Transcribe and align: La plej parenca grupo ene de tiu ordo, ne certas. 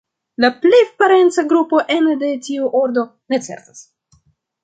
La 0.43 0.49
plej 0.61 0.77
parenca 1.01 1.43
grupo 1.51 1.81
ene 1.97 2.15
de 2.23 2.31
tiu 2.47 2.71
ordo, 2.81 3.03
ne 3.35 3.41
certas. 3.49 3.85